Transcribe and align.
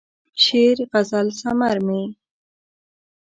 شعر، 0.43 0.77
غزل 0.91 1.27
ثمر 1.41 1.77
مې 1.85 2.01
یې 2.03 2.07